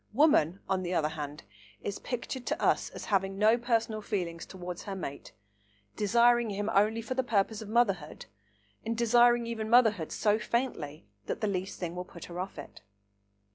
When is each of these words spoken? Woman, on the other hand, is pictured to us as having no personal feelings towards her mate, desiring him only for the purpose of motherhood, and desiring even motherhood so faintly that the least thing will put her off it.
Woman, 0.13 0.61
on 0.67 0.81
the 0.81 0.95
other 0.95 1.09
hand, 1.09 1.43
is 1.83 1.99
pictured 1.99 2.47
to 2.47 2.59
us 2.59 2.89
as 2.89 3.05
having 3.13 3.37
no 3.37 3.55
personal 3.55 4.01
feelings 4.01 4.47
towards 4.47 4.85
her 4.85 4.95
mate, 4.95 5.31
desiring 5.95 6.49
him 6.49 6.71
only 6.73 7.03
for 7.03 7.13
the 7.13 7.21
purpose 7.21 7.61
of 7.61 7.69
motherhood, 7.69 8.25
and 8.83 8.97
desiring 8.97 9.45
even 9.45 9.69
motherhood 9.69 10.11
so 10.11 10.39
faintly 10.39 11.05
that 11.27 11.41
the 11.41 11.47
least 11.47 11.79
thing 11.79 11.95
will 11.95 12.03
put 12.03 12.25
her 12.25 12.39
off 12.39 12.57
it. 12.57 12.81